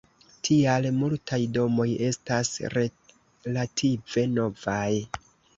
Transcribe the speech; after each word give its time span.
Tial 0.47 0.87
multaj 1.01 1.39
domoj 1.57 1.87
estas 2.07 2.51
relative 2.79 4.27
novaj. 4.39 4.91